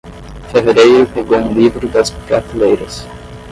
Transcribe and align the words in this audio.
Fevereiro 0.51 1.05
pegou 1.13 1.37
um 1.37 1.53
livro 1.53 1.87
das 1.87 2.09
prateleiras. 2.09 3.05